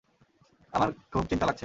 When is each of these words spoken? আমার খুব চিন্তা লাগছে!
আমার 0.73 0.89
খুব 1.11 1.23
চিন্তা 1.29 1.45
লাগছে! 1.45 1.59